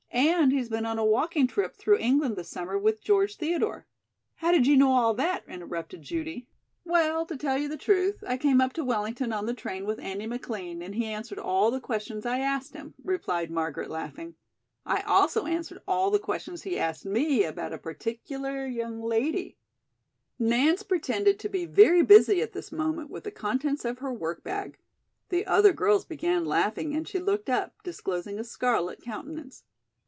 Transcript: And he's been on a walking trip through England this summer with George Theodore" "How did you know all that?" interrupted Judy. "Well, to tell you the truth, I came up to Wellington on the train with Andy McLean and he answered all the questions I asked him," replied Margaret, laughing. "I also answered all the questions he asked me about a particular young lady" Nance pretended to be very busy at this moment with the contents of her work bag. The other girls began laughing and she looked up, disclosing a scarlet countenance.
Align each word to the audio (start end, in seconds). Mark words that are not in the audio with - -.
And 0.13 0.51
he's 0.51 0.69
been 0.69 0.85
on 0.85 0.99
a 0.99 1.05
walking 1.05 1.47
trip 1.47 1.77
through 1.77 1.97
England 1.97 2.35
this 2.35 2.49
summer 2.49 2.77
with 2.77 2.99
George 3.03 3.37
Theodore" 3.37 3.85
"How 4.37 4.51
did 4.51 4.67
you 4.67 4.75
know 4.75 4.91
all 4.91 5.13
that?" 5.13 5.43
interrupted 5.47 6.01
Judy. 6.01 6.47
"Well, 6.83 7.25
to 7.27 7.37
tell 7.37 7.57
you 7.57 7.69
the 7.69 7.77
truth, 7.77 8.21
I 8.27 8.37
came 8.37 8.59
up 8.59 8.73
to 8.73 8.83
Wellington 8.83 9.31
on 9.31 9.45
the 9.45 9.53
train 9.53 9.85
with 9.85 9.99
Andy 9.99 10.27
McLean 10.27 10.81
and 10.81 10.95
he 10.95 11.05
answered 11.05 11.39
all 11.39 11.71
the 11.71 11.79
questions 11.79 12.25
I 12.25 12.39
asked 12.39 12.73
him," 12.73 12.93
replied 13.01 13.49
Margaret, 13.49 13.89
laughing. 13.89 14.35
"I 14.85 15.01
also 15.03 15.45
answered 15.45 15.81
all 15.87 16.11
the 16.11 16.19
questions 16.19 16.63
he 16.63 16.77
asked 16.77 17.05
me 17.05 17.43
about 17.45 17.71
a 17.73 17.77
particular 17.77 18.65
young 18.67 19.01
lady" 19.01 19.57
Nance 20.39 20.83
pretended 20.83 21.39
to 21.39 21.49
be 21.49 21.65
very 21.65 22.01
busy 22.01 22.41
at 22.41 22.51
this 22.51 22.71
moment 22.71 23.09
with 23.09 23.23
the 23.23 23.31
contents 23.31 23.85
of 23.85 23.99
her 23.99 24.11
work 24.11 24.43
bag. 24.43 24.77
The 25.29 25.45
other 25.45 25.71
girls 25.71 26.03
began 26.03 26.43
laughing 26.45 26.93
and 26.95 27.07
she 27.07 27.19
looked 27.19 27.49
up, 27.49 27.75
disclosing 27.83 28.37
a 28.39 28.43
scarlet 28.43 29.01
countenance. 29.01 29.63